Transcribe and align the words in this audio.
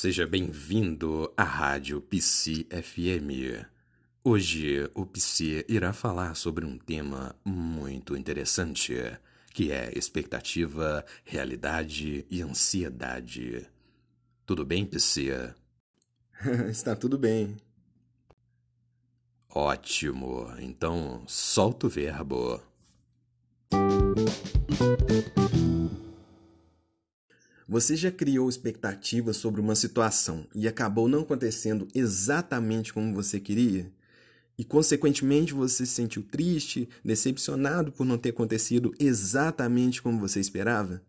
Seja 0.00 0.28
bem-vindo 0.28 1.34
à 1.36 1.42
Rádio 1.42 2.00
Psi 2.00 2.68
FM. 2.70 3.66
Hoje 4.22 4.88
o 4.94 5.04
Psi 5.04 5.64
irá 5.68 5.92
falar 5.92 6.36
sobre 6.36 6.64
um 6.64 6.78
tema 6.78 7.34
muito 7.44 8.16
interessante, 8.16 8.94
que 9.52 9.72
é 9.72 9.90
expectativa, 9.98 11.04
realidade 11.24 12.24
e 12.30 12.40
ansiedade. 12.42 13.66
Tudo 14.46 14.64
bem, 14.64 14.86
Psi? 14.86 15.30
Está 16.70 16.94
tudo 16.94 17.18
bem. 17.18 17.56
Ótimo. 19.52 20.46
Então, 20.60 21.24
solta 21.26 21.88
o 21.88 21.90
verbo. 21.90 22.62
Você 27.70 27.96
já 27.96 28.10
criou 28.10 28.48
expectativas 28.48 29.36
sobre 29.36 29.60
uma 29.60 29.74
situação 29.74 30.46
e 30.54 30.66
acabou 30.66 31.06
não 31.06 31.20
acontecendo 31.20 31.86
exatamente 31.94 32.94
como 32.94 33.14
você 33.14 33.38
queria? 33.38 33.92
E, 34.56 34.64
consequentemente, 34.64 35.52
você 35.52 35.84
se 35.84 35.92
sentiu 35.92 36.22
triste, 36.22 36.88
decepcionado 37.04 37.92
por 37.92 38.06
não 38.06 38.16
ter 38.16 38.30
acontecido 38.30 38.94
exatamente 38.98 40.00
como 40.00 40.18
você 40.18 40.40
esperava? 40.40 41.02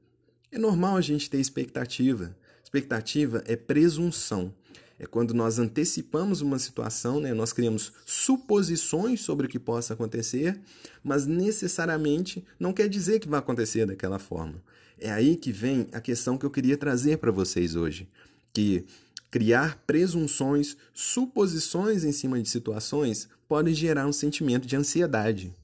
É 0.52 0.58
normal 0.58 0.98
a 0.98 1.02
gente 1.02 1.30
ter 1.30 1.40
expectativa. 1.40 2.36
Expectativa 2.62 3.42
é 3.48 3.56
presunção. 3.56 4.54
É 5.00 5.06
quando 5.06 5.34
nós 5.34 5.58
antecipamos 5.58 6.42
uma 6.42 6.60
situação, 6.60 7.22
né? 7.22 7.34
nós 7.34 7.54
criamos 7.54 7.94
suposições 8.06 9.22
sobre 9.22 9.46
o 9.46 9.50
que 9.50 9.58
possa 9.58 9.94
acontecer, 9.94 10.60
mas 11.02 11.26
necessariamente 11.26 12.46
não 12.60 12.74
quer 12.74 12.90
dizer 12.90 13.20
que 13.20 13.30
vai 13.30 13.40
acontecer 13.40 13.86
daquela 13.86 14.20
forma. 14.20 14.62
É 15.00 15.10
aí 15.10 15.38
que 15.38 15.54
vem 15.54 15.88
a 15.94 16.02
questão 16.02 16.38
que 16.38 16.46
eu 16.46 16.52
queria 16.52 16.76
trazer 16.76 17.18
para 17.18 17.32
vocês 17.32 17.76
hoje, 17.76 18.10
que 18.54 18.86
criar 19.32 19.82
presunções, 19.88 20.76
suposições 20.94 22.04
em 22.04 22.12
cima 22.12 22.42
de 22.42 22.50
situações 22.50 23.30
pode 23.48 23.74
gerar 23.74 24.06
um 24.06 24.12
sentimento 24.12 24.68
de 24.68 24.76
ansiedade. 24.76 25.56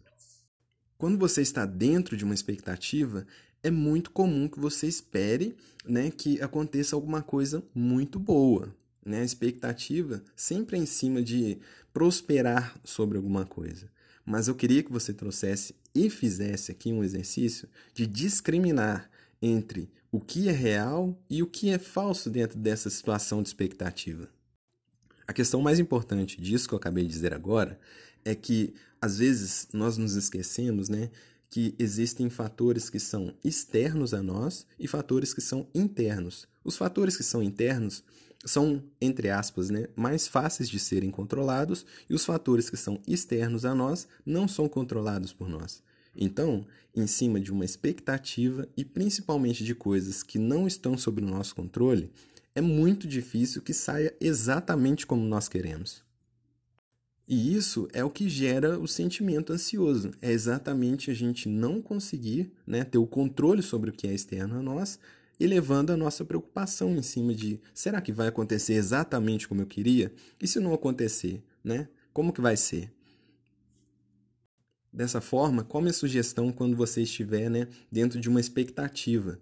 Quando 0.97 1.17
você 1.17 1.41
está 1.41 1.65
dentro 1.65 2.15
de 2.15 2.23
uma 2.23 2.33
expectativa, 2.33 3.27
é 3.61 3.69
muito 3.69 4.11
comum 4.11 4.47
que 4.47 4.59
você 4.59 4.87
espere 4.87 5.57
né, 5.85 6.09
que 6.09 6.41
aconteça 6.41 6.95
alguma 6.95 7.21
coisa 7.21 7.61
muito 7.73 8.17
boa. 8.17 8.73
Né? 9.05 9.21
A 9.21 9.23
expectativa 9.23 10.23
sempre 10.35 10.77
é 10.77 10.79
em 10.79 10.85
cima 10.85 11.21
de 11.21 11.59
prosperar 11.93 12.75
sobre 12.83 13.17
alguma 13.17 13.45
coisa. 13.45 13.87
Mas 14.25 14.47
eu 14.47 14.55
queria 14.55 14.81
que 14.81 14.91
você 14.91 15.13
trouxesse 15.13 15.75
e 15.93 16.09
fizesse 16.09 16.71
aqui 16.71 16.91
um 16.91 17.03
exercício 17.03 17.69
de 17.93 18.07
discriminar 18.07 19.09
entre 19.41 19.89
o 20.11 20.19
que 20.19 20.49
é 20.49 20.51
real 20.51 21.17
e 21.29 21.43
o 21.43 21.47
que 21.47 21.69
é 21.69 21.77
falso 21.77 22.29
dentro 22.29 22.57
dessa 22.57 22.89
situação 22.89 23.43
de 23.43 23.49
expectativa. 23.49 24.27
A 25.27 25.33
questão 25.33 25.61
mais 25.61 25.79
importante 25.79 26.39
disso 26.41 26.67
que 26.67 26.73
eu 26.73 26.77
acabei 26.77 27.03
de 27.03 27.09
dizer 27.09 27.33
agora 27.33 27.79
é 28.23 28.33
que 28.33 28.73
às 28.99 29.19
vezes 29.19 29.67
nós 29.71 29.97
nos 29.97 30.15
esquecemos, 30.15 30.89
né, 30.89 31.11
que 31.49 31.75
existem 31.77 32.29
fatores 32.29 32.89
que 32.89 32.99
são 32.99 33.33
externos 33.43 34.13
a 34.13 34.21
nós 34.21 34.65
e 34.79 34.87
fatores 34.87 35.33
que 35.33 35.41
são 35.41 35.67
internos. 35.73 36.47
Os 36.63 36.75
fatores 36.75 37.15
que 37.15 37.23
são 37.23 37.41
internos 37.41 38.03
são, 38.45 38.83
entre 39.01 39.29
aspas, 39.29 39.69
né, 39.69 39.87
mais 39.95 40.27
fáceis 40.27 40.69
de 40.69 40.79
serem 40.79 41.09
controlados 41.09 41.85
e 42.09 42.13
os 42.13 42.23
fatores 42.23 42.69
que 42.69 42.77
são 42.77 43.01
externos 43.07 43.65
a 43.65 43.73
nós 43.73 44.07
não 44.25 44.47
são 44.47 44.69
controlados 44.69 45.33
por 45.33 45.49
nós. 45.49 45.81
Então, 46.15 46.65
em 46.95 47.07
cima 47.07 47.39
de 47.39 47.51
uma 47.51 47.65
expectativa 47.65 48.67
e 48.77 48.85
principalmente 48.85 49.63
de 49.63 49.75
coisas 49.75 50.23
que 50.23 50.39
não 50.39 50.65
estão 50.65 50.97
sob 50.97 51.21
o 51.21 51.25
nosso 51.25 51.55
controle, 51.55 52.09
é 52.53 52.61
muito 52.61 53.05
difícil 53.07 53.61
que 53.61 53.73
saia 53.73 54.15
exatamente 54.21 55.05
como 55.05 55.25
nós 55.25 55.49
queremos. 55.49 56.05
E 57.27 57.55
isso 57.55 57.87
é 57.91 58.03
o 58.03 58.09
que 58.09 58.29
gera 58.29 58.79
o 58.79 58.87
sentimento 58.87 59.51
ansioso. 59.51 60.11
É 60.21 60.31
exatamente 60.31 61.09
a 61.09 61.13
gente 61.13 61.49
não 61.49 61.81
conseguir 61.81 62.53
né, 62.65 62.83
ter 62.83 62.99
o 62.99 63.07
controle 63.07 63.63
sobre 63.63 63.89
o 63.89 63.93
que 63.93 64.07
é 64.07 64.13
externo 64.13 64.59
a 64.59 64.61
nós, 64.61 64.99
elevando 65.39 65.91
a 65.91 65.97
nossa 65.97 66.23
preocupação 66.23 66.95
em 66.95 67.01
cima 67.01 67.33
de 67.33 67.59
será 67.73 68.01
que 68.01 68.11
vai 68.11 68.27
acontecer 68.27 68.73
exatamente 68.73 69.47
como 69.47 69.61
eu 69.61 69.65
queria? 69.65 70.13
E 70.41 70.47
se 70.47 70.59
não 70.59 70.73
acontecer, 70.73 71.43
né? 71.63 71.87
Como 72.13 72.31
que 72.31 72.41
vai 72.41 72.55
ser? 72.55 72.91
Dessa 74.91 75.19
forma, 75.19 75.63
qual 75.63 75.81
a 75.81 75.83
minha 75.83 75.93
sugestão 75.93 76.53
quando 76.53 76.77
você 76.77 77.01
estiver 77.01 77.49
né, 77.49 77.67
dentro 77.91 78.19
de 78.19 78.29
uma 78.29 78.39
expectativa? 78.39 79.37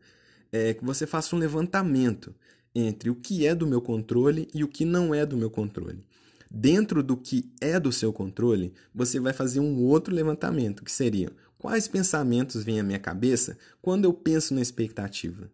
É 0.52 0.74
que 0.74 0.84
você 0.84 1.06
faça 1.06 1.36
um 1.36 1.40
levantamento 1.40 2.34
entre 2.74 3.10
o 3.10 3.16
que 3.16 3.46
é 3.46 3.54
do 3.54 3.68
meu 3.68 3.82
controle 3.82 4.48
e 4.54 4.64
o 4.64 4.68
que 4.68 4.86
não 4.86 5.14
é 5.14 5.26
do 5.26 5.38
meu 5.38 5.52
controle. 5.52 6.04
Dentro 6.50 7.04
do 7.04 7.18
que 7.18 7.52
é 7.62 7.80
do 7.80 7.92
seu 7.92 8.12
controle, 8.12 8.74
você 8.94 9.20
vai 9.20 9.34
fazer 9.34 9.60
um 9.60 9.80
outro 9.82 10.14
levantamento, 10.14 10.84
que 10.84 10.92
seria 10.92 11.32
quais 11.58 11.88
pensamentos 11.88 12.64
vêm 12.64 12.80
à 12.80 12.84
minha 12.84 13.00
cabeça 13.00 13.58
quando 13.82 14.06
eu 14.06 14.14
penso 14.14 14.54
na 14.54 14.62
expectativa. 14.62 15.52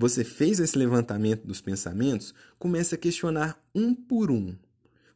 Você 0.00 0.24
fez 0.24 0.58
esse 0.60 0.78
levantamento 0.78 1.46
dos 1.46 1.60
pensamentos, 1.60 2.34
comece 2.58 2.94
a 2.94 2.98
questionar 2.98 3.62
um 3.74 3.94
por 3.94 4.30
um 4.30 4.56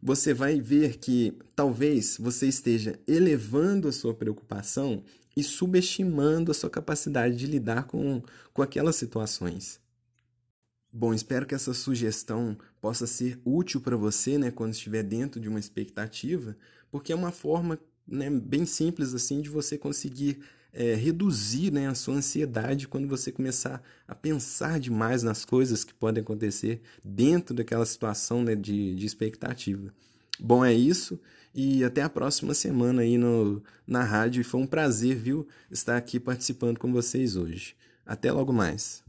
você 0.07 0.35
vai 0.35 0.61
ver 0.61 0.99
que 0.99 1.33
talvez 1.57 2.19
você 2.21 2.47
esteja 2.47 3.01
elevando 3.09 3.89
a 3.89 3.93
sua 3.93 4.13
preocupação 4.13 5.03
e 5.35 5.43
subestimando 5.43 6.51
a 6.51 6.55
sua 6.55 6.69
capacidade 6.69 7.37
de 7.37 7.47
lidar 7.47 7.85
com, 7.85 8.23
com 8.53 8.61
aquelas 8.61 8.97
situações. 8.97 9.81
Bom, 10.93 11.15
espero 11.15 11.47
que 11.47 11.55
essa 11.55 11.73
sugestão 11.73 12.55
possa 12.83 13.07
ser 13.07 13.41
útil 13.47 13.81
para 13.81 13.97
você 13.97 14.37
né, 14.37 14.51
quando 14.51 14.75
estiver 14.75 15.03
dentro 15.03 15.41
de 15.41 15.49
uma 15.49 15.59
expectativa, 15.59 16.55
porque 16.91 17.11
é 17.11 17.17
uma 17.17 17.33
forma 17.33 17.79
né, 18.07 18.29
bem 18.29 18.67
simples 18.67 19.15
assim 19.15 19.41
de 19.41 19.49
você 19.49 19.79
conseguir 19.79 20.39
é, 20.75 20.95
reduzir 20.95 21.71
né, 21.71 21.89
a 21.89 21.95
sua 21.95 22.17
ansiedade 22.17 22.89
quando 22.89 23.07
você 23.07 23.31
começar 23.31 23.81
a 24.09 24.15
pensar 24.15 24.81
demais 24.81 25.23
nas 25.23 25.45
coisas 25.45 25.85
que 25.85 25.95
podem 25.95 26.21
acontecer 26.21 26.83
dentro 27.03 27.55
daquela 27.55 27.87
situação 27.87 28.43
né, 28.43 28.57
de, 28.57 28.95
de 28.97 29.07
expectativa. 29.07 29.95
Bom, 30.39 30.65
é 30.65 30.73
isso. 30.73 31.19
E 31.55 31.85
até 31.85 32.03
a 32.03 32.09
próxima 32.09 32.53
semana 32.53 33.03
aí 33.03 33.17
no, 33.17 33.63
na 33.87 34.03
rádio. 34.03 34.41
E 34.41 34.45
foi 34.45 34.61
um 34.61 34.67
prazer, 34.67 35.15
viu, 35.15 35.47
estar 35.71 35.97
aqui 35.97 36.19
participando 36.19 36.79
com 36.79 36.93
vocês 36.93 37.37
hoje. 37.37 37.77
Até 38.05 38.33
logo 38.33 38.53
mais. 38.53 39.05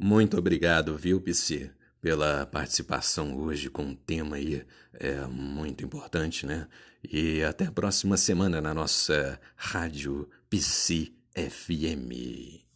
Muito 0.00 0.38
obrigado, 0.38 0.96
viu, 0.96 1.20
Psy? 1.20 1.70
Pela 2.00 2.46
participação 2.46 3.36
hoje 3.36 3.68
com 3.68 3.82
um 3.82 3.94
tema 3.94 4.36
aí 4.36 4.64
é, 4.94 5.20
muito 5.26 5.84
importante, 5.84 6.46
né? 6.46 6.66
E 7.02 7.42
até 7.42 7.66
a 7.66 7.72
próxima 7.72 8.16
semana 8.16 8.60
na 8.60 8.74
nossa 8.74 9.40
Rádio 9.56 10.28
Psi 10.50 11.14
FM. 11.34 12.66